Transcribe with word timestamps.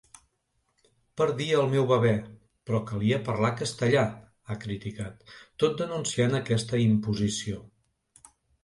“Perdia 1.21 1.59
el 1.63 1.69
meu 1.73 1.85
bebè, 1.91 2.13
però 2.69 2.81
calia 2.93 3.21
parlar 3.29 3.53
castellà”, 3.61 4.07
ha 4.55 4.59
criticat, 4.67 5.39
tot 5.65 5.79
denunciant 5.85 6.37
aquesta 6.43 6.83
“imposició”. 6.91 7.65